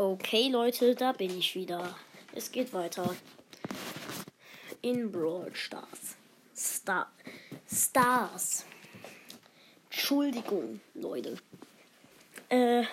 Okay, 0.00 0.48
Leute, 0.48 0.94
da 0.94 1.12
bin 1.12 1.38
ich 1.38 1.54
wieder. 1.54 1.94
Es 2.34 2.50
geht 2.50 2.72
weiter. 2.72 3.14
In 4.80 5.12
Brawl 5.12 5.54
Stars. 5.54 6.16
Star 6.56 7.12
Stars. 7.70 8.64
Entschuldigung, 9.90 10.80
Leute. 10.94 11.36
Äh, 12.48 12.84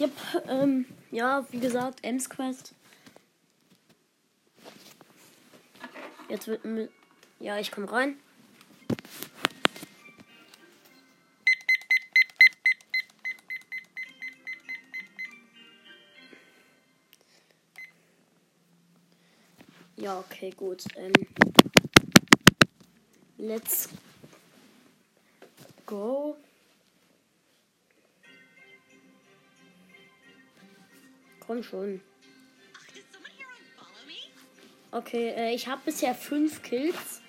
yep, 0.00 0.12
ähm, 0.48 0.86
ja, 1.10 1.44
wie 1.50 1.60
gesagt, 1.60 2.02
Ems 2.02 2.30
Quest. 2.30 2.74
Jetzt 6.30 6.46
wird. 6.46 6.90
Ja, 7.38 7.58
ich 7.58 7.70
komme 7.70 7.92
rein. 7.92 8.16
Ja, 20.00 20.18
okay, 20.18 20.48
gut. 20.56 20.82
Ähm, 20.96 21.12
let's 23.36 23.90
go. 25.84 26.36
Komm 31.40 31.62
schon. 31.62 32.00
Okay, 34.90 35.34
äh, 35.36 35.54
ich 35.54 35.68
habe 35.68 35.82
bisher 35.84 36.14
fünf 36.14 36.62
Kills. 36.62 37.20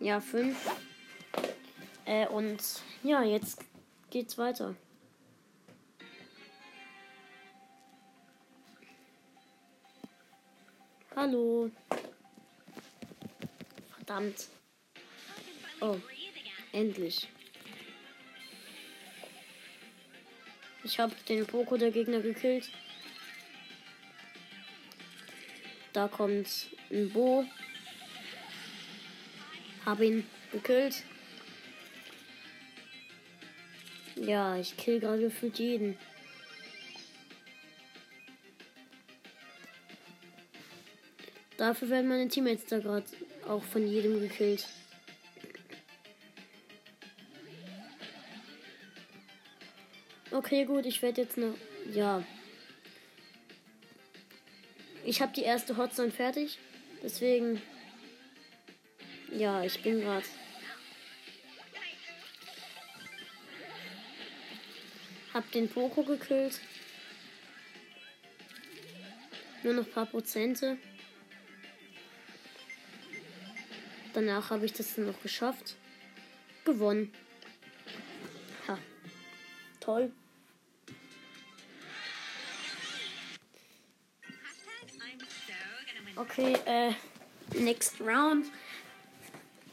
Ja, 0.00 0.20
fünf. 0.20 0.56
Äh, 2.04 2.26
und 2.26 2.60
ja, 3.04 3.22
jetzt 3.22 3.60
geht's 4.10 4.36
weiter. 4.36 4.74
Hallo. 11.20 11.68
Verdammt. 13.96 14.46
Oh, 15.80 15.96
endlich. 16.70 17.26
Ich 20.84 21.00
habe 21.00 21.12
den 21.28 21.44
Poko 21.44 21.76
der 21.76 21.90
Gegner 21.90 22.20
gekillt. 22.20 22.70
Da 25.92 26.06
kommt 26.06 26.68
ein 26.92 27.10
Bo. 27.10 27.44
Hab 29.84 29.98
ihn 29.98 30.24
gekillt. 30.52 31.02
Ja, 34.14 34.56
ich 34.56 34.76
kill 34.76 35.00
gerade 35.00 35.22
gefühlt 35.22 35.58
jeden. 35.58 35.98
Dafür 41.58 41.90
werden 41.90 42.08
meine 42.08 42.28
Teammates 42.28 42.66
da 42.66 42.78
gerade 42.78 43.04
auch 43.48 43.64
von 43.64 43.84
jedem 43.84 44.20
gekillt. 44.20 44.64
Okay, 50.30 50.64
gut, 50.66 50.86
ich 50.86 51.02
werde 51.02 51.22
jetzt 51.22 51.36
noch. 51.36 51.54
Ja. 51.92 52.22
Ich 55.04 55.20
habe 55.20 55.32
die 55.32 55.42
erste 55.42 55.76
Hotzone 55.76 56.12
fertig. 56.12 56.58
Deswegen. 57.02 57.60
Ja, 59.32 59.64
ich 59.64 59.82
bin 59.82 60.00
gerade. 60.00 60.26
Hab 65.34 65.50
den 65.50 65.68
Poco 65.68 66.04
gekillt. 66.04 66.60
Nur 69.64 69.74
noch 69.74 69.86
ein 69.86 69.92
paar 69.92 70.06
Prozente. 70.06 70.78
Danach 74.18 74.50
habe 74.50 74.66
ich 74.66 74.72
das 74.72 74.96
dann 74.96 75.06
noch 75.06 75.22
geschafft. 75.22 75.76
Gewonnen. 76.64 77.12
Ha. 78.66 78.76
Toll. 79.78 80.10
Okay, 86.16 86.56
äh, 86.66 86.94
next 87.60 88.00
round. 88.00 88.46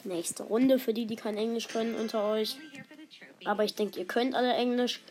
Nächste 0.04 0.44
Runde 0.44 0.78
für 0.78 0.94
die, 0.94 1.08
die 1.08 1.16
kein 1.16 1.38
Englisch 1.38 1.68
können 1.68 1.96
unter 1.96 2.24
euch. 2.26 2.58
Aber 3.46 3.64
ich 3.64 3.74
denke, 3.74 3.98
ihr 3.98 4.06
könnt 4.06 4.36
alle 4.36 4.54
Englisch. 4.54 5.02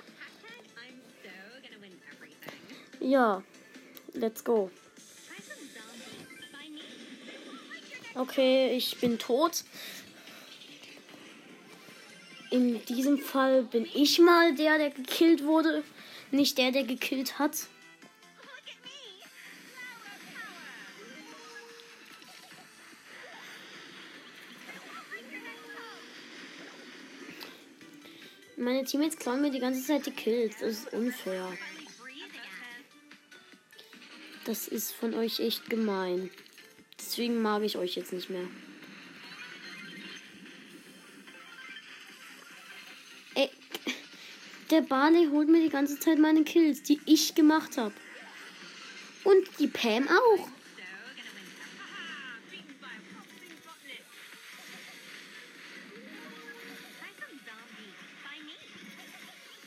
Ja, 3.01 3.43
let's 4.13 4.45
go. 4.45 4.71
Okay, 8.17 8.77
ich 8.77 8.97
bin 9.01 9.19
tot. 9.19 9.65
In 12.51 12.85
diesem 12.85 13.19
Fall 13.19 13.65
bin 13.65 13.89
ich 13.93 14.21
mal 14.21 14.55
der, 14.55 14.79
der 14.79 14.91
gekillt 14.91 15.43
wurde, 15.43 15.83
nicht 16.31 16.57
der, 16.59 16.71
der 16.71 16.85
gekillt 16.85 17.41
hat. 17.41 17.67
Meine 28.57 28.85
Teammates 28.85 29.19
klauen 29.19 29.43
mir 29.43 29.51
die 29.51 29.59
ganze 29.59 29.85
Zeit 29.85 30.07
die 30.07 30.13
Kills. 30.13 30.61
Das 30.61 30.71
ist 30.71 30.93
unfair. 30.93 31.53
Das 34.45 34.69
ist 34.69 34.93
von 34.93 35.15
euch 35.15 35.41
echt 35.41 35.69
gemein. 35.69 36.31
Deswegen 37.17 37.43
mag 37.43 37.63
ich 37.63 37.77
euch 37.77 37.95
jetzt 37.95 38.13
nicht 38.13 38.29
mehr. 38.29 38.43
Ey, 43.37 43.49
der 44.73 44.81
Barley 44.81 45.29
holt 45.31 45.49
mir 45.49 45.63
die 45.63 45.69
ganze 45.69 45.97
Zeit 46.01 46.19
meine 46.19 46.43
Kills, 46.43 46.83
die 46.83 46.99
ich 47.07 47.37
gemacht 47.37 47.77
habe. 47.77 47.95
Und 49.23 49.47
die 49.61 49.69
Pam 49.69 50.09
auch. 50.09 50.49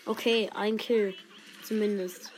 Okay, 0.06 0.50
ein 0.54 0.76
Kill. 0.76 1.16
Zumindest. 1.64 2.34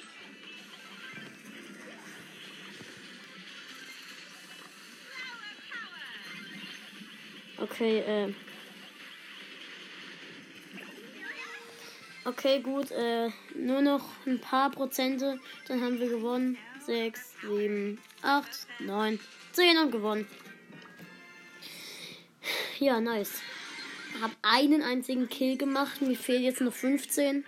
Okay, 7.79 7.99
äh. 7.99 8.33
Okay, 12.25 12.59
gut, 12.59 12.91
äh, 12.91 13.29
nur 13.55 13.81
noch 13.81 14.03
ein 14.25 14.41
paar 14.41 14.69
Prozente, 14.69 15.39
dann 15.65 15.81
haben 15.81 15.97
wir 15.97 16.09
gewonnen. 16.09 16.57
6, 16.85 17.35
7, 17.41 17.97
8, 18.21 18.67
9, 18.79 19.19
10 19.53 19.77
und 19.77 19.91
gewonnen. 19.91 20.27
Ja, 22.79 22.99
nice. 22.99 23.41
Hab 24.21 24.31
einen 24.41 24.81
einzigen 24.81 25.29
Kill 25.29 25.55
gemacht, 25.55 26.01
mir 26.01 26.17
fehlen 26.17 26.43
jetzt 26.43 26.59
noch 26.59 26.73
15. 26.73 27.45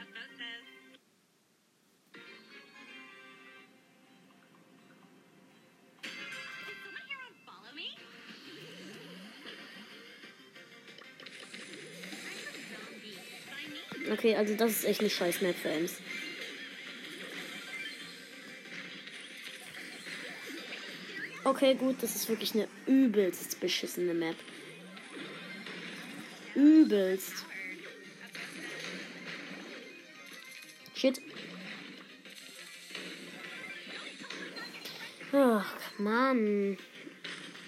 Okay, 14.21 14.35
also 14.35 14.53
das 14.53 14.69
ist 14.69 14.85
echt 14.85 14.99
eine 14.99 15.09
scheiß 15.09 15.41
Map 15.41 15.55
für 15.55 15.69
Ems. 15.69 15.93
Okay, 21.43 21.73
gut, 21.73 22.03
das 22.03 22.15
ist 22.15 22.29
wirklich 22.29 22.53
eine 22.53 22.67
übelst 22.85 23.59
beschissene 23.59 24.13
Map. 24.13 24.35
Übelst. 26.53 27.33
Shit. 30.93 31.19
Ach, 35.33 35.75
Mann. 35.97 36.77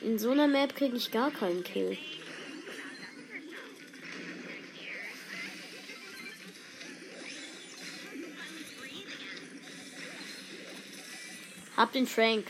In 0.01 0.19
so 0.19 0.29
einer 0.29 0.47
Map 0.47 0.75
kriege 0.75 0.97
ich 0.97 1.09
gar 1.09 1.31
keinen 1.31 1.63
Kill. 1.63 1.97
Hab 11.83 11.91
den 11.91 12.07
Frank. 12.07 12.45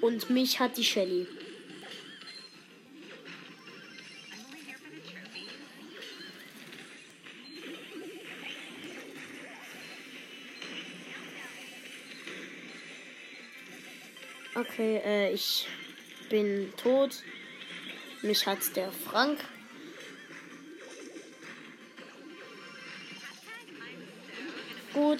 Und 0.00 0.30
mich 0.30 0.60
hat 0.60 0.76
die 0.76 0.84
Shelly. 0.84 1.26
Okay, 14.54 15.00
äh, 15.04 15.32
ich 15.32 15.66
bin 16.30 16.72
tot. 16.76 17.24
Mich 18.22 18.46
hat 18.46 18.76
der 18.76 18.92
Frank. 18.92 19.40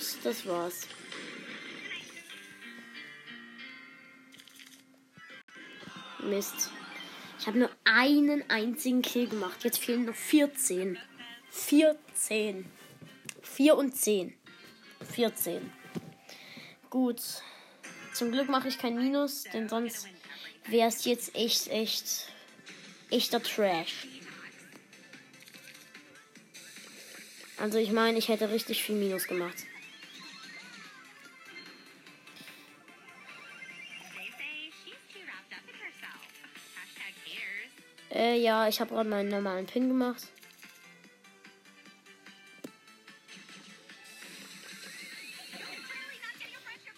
Gut, 0.03 0.25
das 0.25 0.47
war's. 0.47 0.89
Mist. 6.19 6.71
Ich 7.39 7.47
habe 7.47 7.59
nur 7.59 7.71
einen 7.85 8.49
einzigen 8.51 9.03
Kill 9.03 9.29
gemacht. 9.29 9.63
Jetzt 9.63 9.79
fehlen 9.79 10.07
noch 10.07 10.15
14. 10.15 10.99
14. 11.51 12.67
4 13.43 13.77
und 13.77 13.95
10. 13.95 14.35
14. 15.15 15.73
Gut. 16.91 17.21
Zum 18.13 18.33
Glück 18.33 18.49
mache 18.49 18.69
ich 18.69 18.79
kein 18.79 18.97
Minus, 18.97 19.45
denn 19.45 19.69
sonst 19.69 20.09
wäre 20.67 20.89
es 20.89 21.05
jetzt 21.05 21.35
echt, 21.37 21.69
echt, 21.69 22.29
echter 23.11 23.43
Trash. 23.43 24.07
Also 27.57 27.79
ich 27.79 27.93
meine, 27.93 28.19
ich 28.19 28.29
hätte 28.29 28.51
richtig 28.51 28.83
viel 28.83 28.97
Minus 28.97 29.29
gemacht. 29.29 29.65
Äh, 38.15 38.39
ja, 38.39 38.69
ich 38.69 38.79
habe 38.79 38.95
gerade 38.95 39.09
meinen 39.09 39.31
normalen 39.31 39.67
Pin 39.67 39.89
gemacht. 39.89 40.23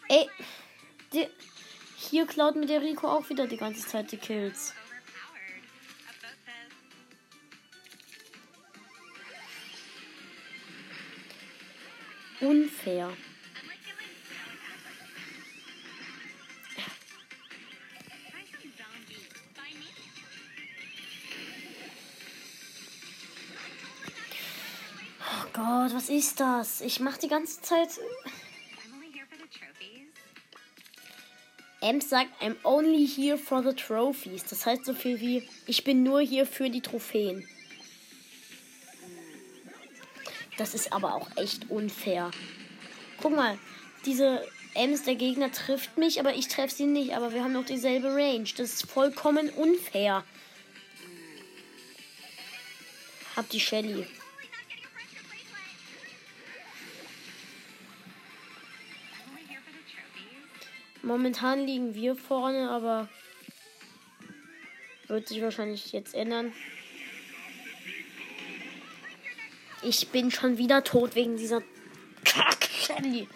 Ey, 0.08 0.28
die, 1.12 1.28
hier 1.96 2.26
klaut 2.26 2.56
mir 2.56 2.66
der 2.66 2.82
Rico 2.82 3.06
auch 3.08 3.28
wieder 3.30 3.46
die 3.46 3.56
ganze 3.56 3.86
Zeit 3.86 4.10
die 4.10 4.16
Kills. 4.16 4.74
Unfair. 12.40 13.12
Gott, 25.54 25.94
was 25.94 26.08
ist 26.08 26.40
das? 26.40 26.80
Ich 26.80 26.98
mach 26.98 27.16
die 27.16 27.28
ganze 27.28 27.62
Zeit. 27.62 27.88
Ems 31.80 32.08
sagt, 32.08 32.30
I'm 32.42 32.56
only 32.64 33.06
here 33.06 33.38
for 33.38 33.62
the 33.62 33.72
trophies. 33.72 34.44
Das 34.44 34.66
heißt 34.66 34.84
so 34.84 34.94
viel 34.94 35.20
wie, 35.20 35.48
ich 35.66 35.84
bin 35.84 36.02
nur 36.02 36.20
hier 36.20 36.44
für 36.44 36.68
die 36.70 36.80
Trophäen. 36.80 37.48
Das 40.56 40.74
ist 40.74 40.92
aber 40.92 41.14
auch 41.14 41.28
echt 41.36 41.70
unfair. 41.70 42.32
Guck 43.22 43.36
mal, 43.36 43.56
diese 44.06 44.44
Ems, 44.74 45.04
der 45.04 45.14
Gegner 45.14 45.52
trifft 45.52 45.96
mich, 45.98 46.18
aber 46.18 46.34
ich 46.34 46.48
treffe 46.48 46.74
sie 46.74 46.86
nicht. 46.86 47.14
Aber 47.14 47.32
wir 47.32 47.44
haben 47.44 47.52
noch 47.52 47.64
dieselbe 47.64 48.08
Range. 48.08 48.48
Das 48.56 48.74
ist 48.74 48.90
vollkommen 48.90 49.50
unfair. 49.50 50.24
Hab 53.36 53.48
die 53.50 53.60
Shelly. 53.60 54.04
Momentan 61.04 61.66
liegen 61.66 61.94
wir 61.94 62.16
vorne, 62.16 62.70
aber 62.70 63.10
wird 65.06 65.28
sich 65.28 65.42
wahrscheinlich 65.42 65.92
jetzt 65.92 66.14
ändern. 66.14 66.52
Ich 69.82 70.08
bin 70.08 70.30
schon 70.30 70.56
wieder 70.56 70.82
tot 70.82 71.14
wegen 71.14 71.36
dieser 71.36 71.62
Kack 72.24 72.64
Shelly. 72.64 73.28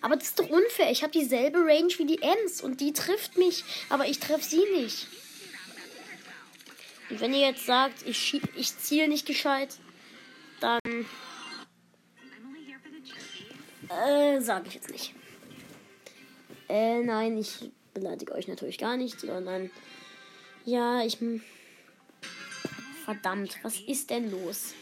Aber 0.00 0.16
das 0.16 0.28
ist 0.28 0.40
doch 0.40 0.48
unfair. 0.48 0.90
Ich 0.90 1.02
habe 1.04 1.12
dieselbe 1.12 1.58
Range 1.58 1.92
wie 1.98 2.06
die 2.06 2.20
Ems 2.20 2.62
und 2.62 2.80
die 2.80 2.92
trifft 2.92 3.36
mich, 3.36 3.62
aber 3.90 4.08
ich 4.08 4.18
treffe 4.18 4.44
sie 4.44 4.64
nicht. 4.74 5.06
Und 7.10 7.20
wenn 7.20 7.32
ihr 7.32 7.40
jetzt 7.40 7.66
sagt, 7.66 8.06
ich, 8.06 8.40
ich 8.56 8.78
ziele 8.78 9.08
nicht 9.08 9.26
gescheit, 9.26 9.76
dann 10.60 10.80
äh, 13.88 14.40
sage 14.40 14.68
ich 14.68 14.74
jetzt 14.74 14.90
nicht. 14.90 15.14
Äh, 16.68 17.02
nein, 17.02 17.38
ich 17.38 17.70
beleidige 17.94 18.32
euch 18.32 18.48
natürlich 18.48 18.78
gar 18.78 18.96
nicht, 18.96 19.20
sondern 19.20 19.70
ja, 20.64 21.02
ich. 21.02 21.18
Verdammt, 23.04 23.58
was 23.62 23.80
ist 23.80 24.10
denn 24.10 24.30
los? 24.30 24.74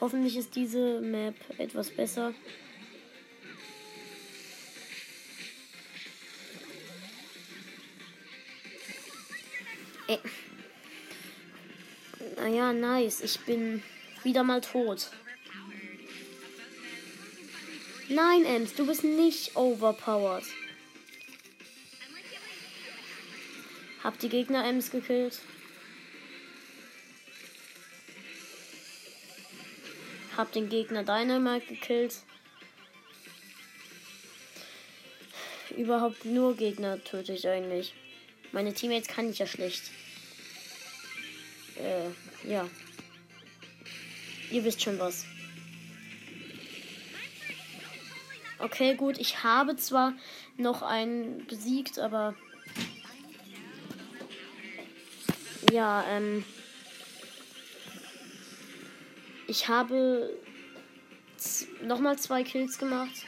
Hoffentlich 0.00 0.38
ist 0.38 0.56
diese 0.56 1.02
Map 1.02 1.34
etwas 1.58 1.90
besser. 1.90 2.32
Naja, 12.72 12.72
nice. 12.72 13.20
Ich 13.20 13.40
bin 13.40 13.82
wieder 14.22 14.42
mal 14.42 14.60
tot. 14.60 15.10
Nein, 18.08 18.44
Ems, 18.44 18.74
du 18.74 18.86
bist 18.86 19.04
nicht 19.04 19.56
overpowered. 19.56 20.44
Hab 24.02 24.18
die 24.18 24.28
Gegner 24.28 24.64
Ems 24.66 24.90
gekillt. 24.90 25.40
Hab 30.36 30.52
den 30.52 30.68
Gegner 30.68 31.04
Dynamite 31.04 31.66
gekillt. 31.66 32.16
Überhaupt 35.76 36.24
nur 36.24 36.56
Gegner 36.56 37.02
töte 37.02 37.32
ich 37.32 37.46
eigentlich. 37.48 37.94
Meine 38.52 38.72
Teammates 38.72 39.08
kann 39.08 39.30
ich 39.30 39.38
ja 39.38 39.46
schlecht. 39.46 39.90
Äh, 41.78 42.48
ja. 42.48 42.68
Ihr 44.50 44.64
wisst 44.64 44.82
schon 44.82 44.98
was. 44.98 45.24
Okay, 48.58 48.94
gut. 48.94 49.18
Ich 49.18 49.44
habe 49.44 49.76
zwar 49.76 50.14
noch 50.56 50.82
einen 50.82 51.46
besiegt, 51.46 51.98
aber. 51.98 52.34
Ja, 55.72 56.04
ähm. 56.08 56.44
Ich 59.46 59.68
habe 59.68 60.38
nochmal 61.82 62.18
zwei 62.18 62.42
Kills 62.42 62.78
gemacht. 62.78 63.24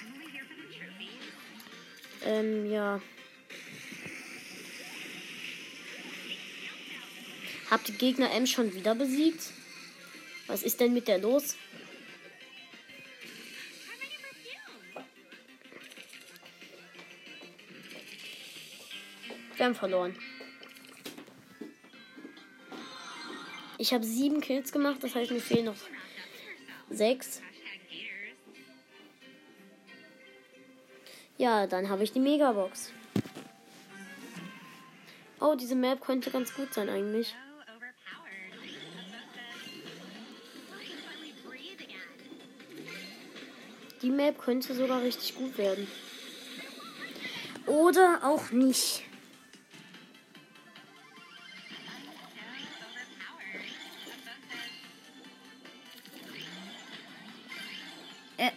Ähm, 2.24 2.70
ja. 2.70 3.00
Hab 7.70 7.84
die 7.84 7.92
Gegner 7.92 8.32
M 8.32 8.46
schon 8.46 8.74
wieder 8.74 8.96
besiegt? 8.96 9.52
Was 10.48 10.64
ist 10.64 10.80
denn 10.80 10.92
mit 10.92 11.06
der 11.06 11.18
los? 11.18 11.56
Wir 19.56 19.66
haben 19.66 19.74
verloren. 19.76 20.16
Ich 23.78 23.94
habe 23.94 24.04
sieben 24.04 24.40
Kills 24.40 24.72
gemacht, 24.72 25.02
das 25.02 25.14
heißt, 25.14 25.30
mir 25.30 25.40
fehlen 25.40 25.66
noch 25.66 25.76
sechs. 26.90 27.40
Ja, 31.38 31.66
dann 31.66 31.88
habe 31.88 32.02
ich 32.02 32.12
die 32.12 32.20
Megabox. 32.20 32.92
Oh, 35.40 35.54
diese 35.54 35.76
Map 35.76 36.00
könnte 36.00 36.30
ganz 36.30 36.52
gut 36.54 36.74
sein 36.74 36.88
eigentlich. 36.88 37.34
Die 44.02 44.10
Map 44.10 44.38
könnte 44.38 44.74
sogar 44.74 45.02
richtig 45.02 45.34
gut 45.34 45.58
werden. 45.58 45.86
Oder 47.66 48.20
auch 48.24 48.50
nicht. 48.50 49.02
Äh. 58.38 58.50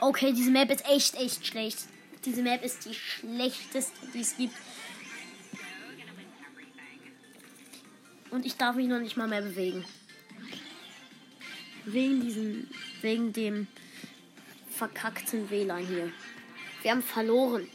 Okay, 0.00 0.32
diese 0.32 0.50
Map 0.50 0.70
ist 0.70 0.86
echt, 0.88 1.16
echt 1.16 1.46
schlecht. 1.46 1.80
Diese 2.24 2.42
Map 2.42 2.64
ist 2.64 2.86
die 2.86 2.94
schlechteste, 2.94 3.92
die 4.14 4.20
es 4.20 4.36
gibt. 4.38 4.54
Und 8.34 8.44
ich 8.44 8.56
darf 8.56 8.74
mich 8.74 8.88
noch 8.88 8.98
nicht 8.98 9.16
mal 9.16 9.28
mehr 9.28 9.42
bewegen. 9.42 9.84
Wegen 11.84 12.20
diesem, 12.20 12.68
wegen 13.00 13.32
dem 13.32 13.68
verkackten 14.68 15.50
WLAN 15.50 15.86
hier. 15.86 16.12
Wir 16.82 16.90
haben 16.90 17.02
verloren. 17.04 17.68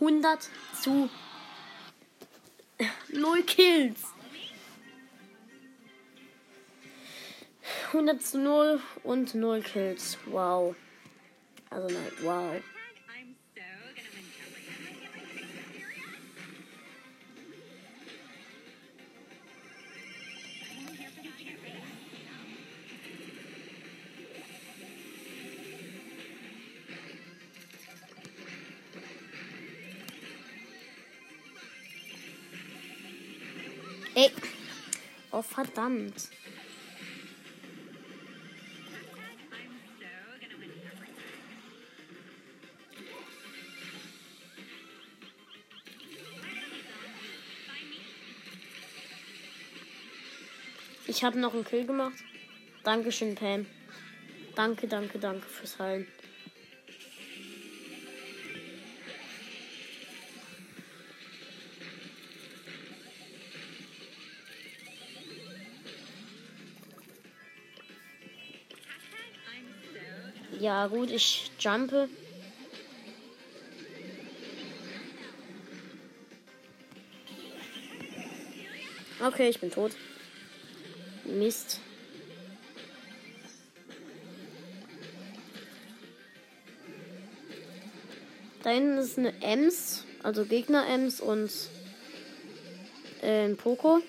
100 0.00 0.48
zu 0.80 1.10
0 3.12 3.42
Kills. 3.42 4.04
100 7.88 8.22
zu 8.22 8.38
0 8.38 8.80
und 9.02 9.34
0 9.34 9.60
Kills. 9.60 10.16
Wow. 10.24 10.74
Also 11.68 11.88
nein, 11.88 12.12
wow. 12.22 12.56
Ey. 34.18 34.32
Oh, 35.30 35.42
verdammt. 35.42 36.28
Ich 51.06 51.22
habe 51.22 51.38
noch 51.38 51.54
einen 51.54 51.64
Kill 51.64 51.86
gemacht. 51.86 52.12
Dankeschön, 52.82 53.36
Pam. 53.36 53.66
Danke, 54.56 54.88
danke, 54.88 55.20
danke 55.20 55.46
fürs 55.46 55.78
Heilen. 55.78 56.08
Ja, 70.60 70.88
gut, 70.88 71.10
ich 71.10 71.52
jumpe. 71.60 72.08
Okay, 79.24 79.48
ich 79.48 79.60
bin 79.60 79.70
tot. 79.70 79.92
Mist. 81.24 81.80
Da 88.64 88.70
hinten 88.70 88.98
ist 88.98 89.16
eine 89.16 89.40
Ems, 89.40 90.04
also 90.24 90.44
Gegner-Ems 90.44 91.20
und 91.20 91.50
äh, 93.22 93.44
ein 93.44 93.56
Poco. 93.56 94.00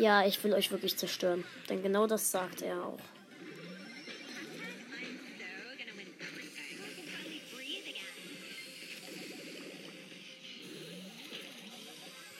Ja, 0.00 0.26
ich 0.26 0.42
will 0.42 0.54
euch 0.54 0.70
wirklich 0.70 0.96
zerstören. 0.96 1.44
Denn 1.68 1.82
genau 1.82 2.06
das 2.06 2.30
sagt 2.30 2.62
er 2.62 2.82
auch. 2.82 2.98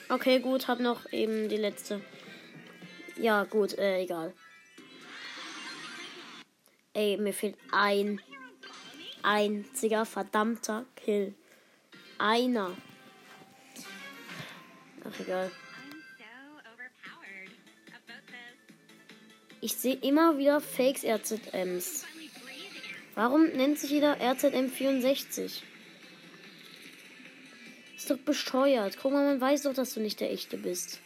Okay, 0.09 0.39
gut, 0.39 0.67
hab 0.67 0.79
noch 0.79 1.05
eben 1.13 1.49
die 1.49 1.57
letzte. 1.57 2.01
Ja, 3.15 3.43
gut, 3.43 3.77
äh, 3.77 4.01
egal. 4.01 4.33
Ey, 6.93 7.17
mir 7.17 7.31
fehlt 7.31 7.57
ein 7.71 8.19
einziger 9.21 10.07
verdammter 10.07 10.85
Kill. 10.95 11.35
Einer. 12.17 12.75
Ach, 15.05 15.19
egal. 15.19 15.51
Ich 19.63 19.75
sehe 19.75 19.93
immer 19.93 20.39
wieder 20.39 20.59
Fakes 20.59 21.03
RZMs. 21.03 22.05
Warum 23.13 23.45
nennt 23.49 23.77
sich 23.77 23.91
jeder 23.91 24.19
RZM64? 24.19 25.61
Ist 27.95 28.09
doch 28.09 28.17
bescheuert. 28.17 28.97
Guck 28.99 29.11
mal, 29.13 29.23
man 29.23 29.39
weiß 29.39 29.61
doch, 29.63 29.75
dass 29.75 29.93
du 29.93 29.99
nicht 29.99 30.19
der 30.19 30.31
echte 30.31 30.57
bist. 30.57 30.99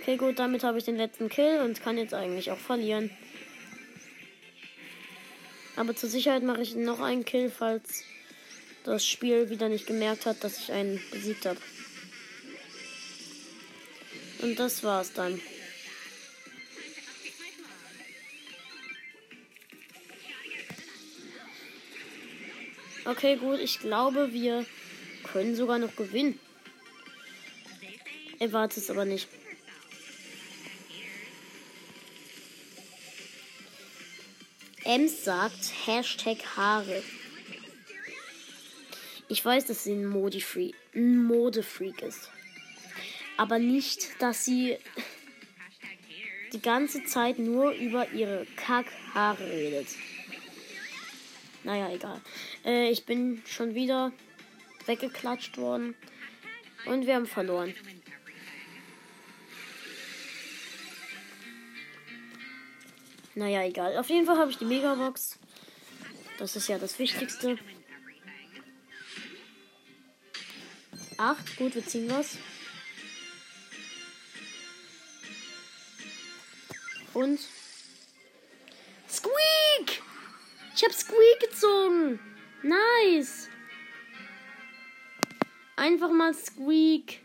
Okay, 0.00 0.16
gut, 0.16 0.38
damit 0.38 0.62
habe 0.62 0.78
ich 0.78 0.84
den 0.84 0.96
letzten 0.96 1.28
Kill 1.28 1.60
und 1.60 1.82
kann 1.82 1.98
jetzt 1.98 2.14
eigentlich 2.14 2.52
auch 2.52 2.58
verlieren. 2.58 3.10
Aber 5.74 5.96
zur 5.96 6.08
Sicherheit 6.08 6.44
mache 6.44 6.62
ich 6.62 6.76
noch 6.76 7.00
einen 7.00 7.24
Kill, 7.24 7.50
falls 7.50 8.04
das 8.84 9.04
Spiel 9.04 9.50
wieder 9.50 9.68
nicht 9.68 9.88
gemerkt 9.88 10.24
hat, 10.24 10.44
dass 10.44 10.60
ich 10.60 10.70
einen 10.70 11.00
besiegt 11.10 11.46
habe. 11.46 11.58
Und 14.40 14.56
das 14.60 14.84
war's 14.84 15.12
dann. 15.12 15.40
Okay, 23.08 23.36
gut. 23.36 23.58
Ich 23.58 23.80
glaube, 23.80 24.34
wir 24.34 24.66
können 25.32 25.56
sogar 25.56 25.78
noch 25.78 25.96
gewinnen. 25.96 26.38
Erwarte 28.38 28.80
es 28.80 28.90
aber 28.90 29.06
nicht. 29.06 29.26
Ems 34.84 35.24
sagt 35.24 35.86
Hashtag 35.86 36.36
Haare. 36.54 37.02
Ich 39.28 39.42
weiß, 39.42 39.64
dass 39.64 39.84
sie 39.84 39.92
ein 39.92 40.04
Modefreak, 40.04 40.74
ein 40.94 41.24
Modefreak 41.24 42.02
ist. 42.02 42.30
Aber 43.38 43.58
nicht, 43.58 44.06
dass 44.18 44.44
sie 44.44 44.76
die 46.52 46.60
ganze 46.60 47.02
Zeit 47.06 47.38
nur 47.38 47.70
über 47.70 48.10
ihre 48.10 48.46
Kackhaare 48.56 49.48
redet. 49.50 49.88
Naja, 51.68 51.90
egal. 51.90 52.18
Äh, 52.64 52.88
ich 52.88 53.04
bin 53.04 53.42
schon 53.46 53.74
wieder 53.74 54.10
weggeklatscht 54.86 55.58
worden. 55.58 55.94
Und 56.86 57.04
wir 57.04 57.14
haben 57.14 57.26
verloren. 57.26 57.74
Naja, 63.34 63.64
egal. 63.64 63.98
Auf 63.98 64.08
jeden 64.08 64.24
Fall 64.24 64.38
habe 64.38 64.50
ich 64.50 64.56
die 64.56 64.64
Megabox. 64.64 65.38
Das 66.38 66.56
ist 66.56 66.68
ja 66.68 66.78
das 66.78 66.98
Wichtigste. 66.98 67.58
Acht, 71.18 71.54
gut, 71.58 71.74
wir 71.74 71.86
ziehen 71.86 72.08
was. 72.08 72.38
Und 77.12 77.40
Squeak! 79.06 80.02
Ich 80.78 80.84
habe 80.84 80.94
Squeak 80.94 81.18
gezogen. 81.40 82.18
Nice. 82.62 83.48
Einfach 85.76 86.10
mal 86.10 86.34
Squeak. 86.34 87.20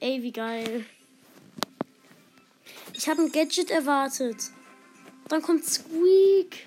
Ey, 0.00 0.22
wie 0.22 0.32
geil. 0.32 0.84
Ich 2.92 3.08
habe 3.08 3.22
ein 3.22 3.32
Gadget 3.32 3.70
erwartet. 3.70 4.50
Dann 5.28 5.42
kommt 5.42 5.64
Squeak. 5.64 6.66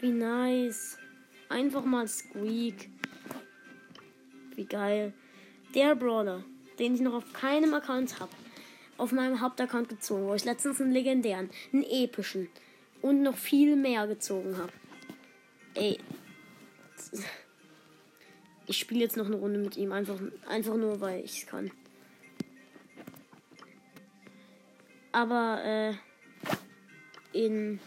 Wie 0.00 0.10
nice. 0.10 0.98
Einfach 1.48 1.84
mal 1.84 2.06
Squeak. 2.06 2.90
Wie 4.54 4.66
geil. 4.66 5.14
Der 5.74 5.94
Brawler, 5.94 6.44
den 6.78 6.94
ich 6.94 7.00
noch 7.00 7.14
auf 7.14 7.32
keinem 7.32 7.74
Account 7.74 8.20
habe. 8.20 8.32
Auf 8.98 9.12
meinem 9.12 9.40
Hauptaccount 9.40 9.88
gezogen, 9.88 10.26
wo 10.26 10.34
ich 10.34 10.44
letztens 10.44 10.80
einen 10.80 10.92
legendären, 10.92 11.50
einen 11.72 11.82
epischen, 11.82 12.48
und 13.06 13.22
noch 13.22 13.36
viel 13.36 13.76
mehr 13.76 14.06
gezogen 14.06 14.56
habe. 14.58 14.72
Ey. 15.74 15.98
Ich 18.66 18.78
spiele 18.78 19.00
jetzt 19.00 19.16
noch 19.16 19.26
eine 19.26 19.36
Runde 19.36 19.60
mit 19.60 19.76
ihm, 19.76 19.92
einfach, 19.92 20.18
einfach 20.48 20.76
nur, 20.76 21.00
weil 21.00 21.24
ich 21.24 21.42
es 21.42 21.46
kann. 21.46 21.70
Aber 25.12 25.62
äh, 25.64 25.94
in 27.32 27.78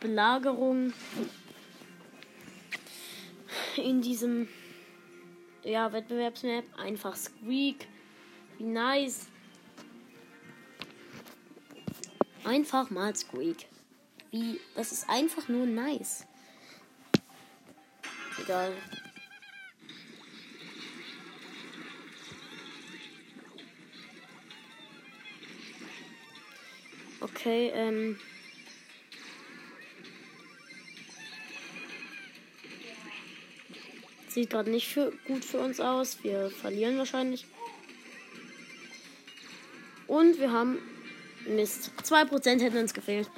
Belagerung 0.00 0.92
in 3.76 4.00
diesem 4.00 4.48
ja, 5.62 5.92
Wettbewerbsmap 5.92 6.64
einfach 6.78 7.16
Squeak. 7.16 7.86
Wie 8.58 8.64
nice. 8.64 9.29
Einfach 12.44 12.90
mal 12.90 13.14
Squeak. 13.14 13.66
Wie, 14.30 14.60
das 14.74 14.92
ist 14.92 15.08
einfach 15.08 15.48
nur 15.48 15.66
nice. 15.66 16.24
Egal. 18.42 18.72
Okay, 27.20 27.70
ähm. 27.74 28.18
Sieht 34.28 34.50
gerade 34.50 34.70
nicht 34.70 34.88
für, 34.88 35.12
gut 35.26 35.44
für 35.44 35.58
uns 35.58 35.80
aus. 35.80 36.22
Wir 36.22 36.50
verlieren 36.50 36.96
wahrscheinlich. 36.96 37.46
Und 40.06 40.38
wir 40.38 40.52
haben 40.52 40.78
Mist. 41.46 41.90
2% 42.02 42.60
hätten 42.60 42.78
uns 42.78 42.94
gefehlt. 42.94 43.30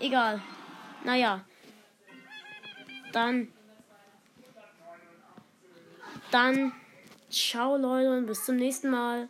Egal. 0.00 0.40
Naja. 1.04 1.44
Dann. 3.12 3.48
Dann. 6.30 6.72
Ciao, 7.30 7.76
Leute, 7.76 8.10
und 8.10 8.26
bis 8.26 8.44
zum 8.44 8.56
nächsten 8.56 8.90
Mal. 8.90 9.28